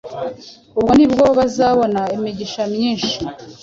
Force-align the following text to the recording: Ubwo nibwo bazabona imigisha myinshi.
Ubwo 0.77 0.91
nibwo 0.97 1.25
bazabona 1.37 2.01
imigisha 2.15 2.61
myinshi. 2.73 3.17